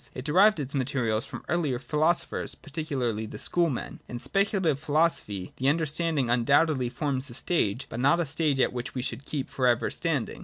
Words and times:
It 0.15 0.25
derived 0.25 0.59
its 0.59 0.73
materials 0.73 1.27
from 1.27 1.45
earlier 1.47 1.77
philosophers, 1.77 2.55
particularly 2.55 3.27
the 3.27 3.37
Schoolmen. 3.37 3.99
In 4.07 4.17
speculative 4.17 4.79
philosophy 4.79 5.53
the 5.57 5.67
understanding 5.69 6.27
undoubtedly 6.27 6.89
forms 6.89 7.29
a 7.29 7.35
stage, 7.35 7.85
but 7.87 7.99
not 7.99 8.19
a 8.19 8.25
stage 8.25 8.59
at 8.59 8.73
which 8.73 8.95
we 8.95 9.03
should 9.03 9.25
keep 9.25 9.47
for 9.47 9.67
ever 9.67 9.91
standing. 9.91 10.39